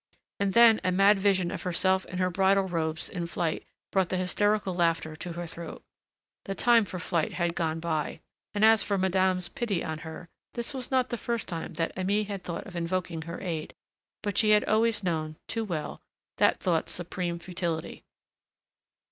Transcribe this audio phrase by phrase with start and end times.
[0.39, 4.17] And then a mad vision of herself in her bridal robes in flight, brought the
[4.17, 5.83] hysterical laughter to her throat.
[6.45, 8.21] The time for flight had gone by...
[8.55, 12.25] And as for madame's pity on her this was not the first time that Aimée
[12.25, 13.75] had thought of invoking her aid,
[14.23, 16.01] but she had always known, too well,
[16.39, 18.03] that thought's supreme futility.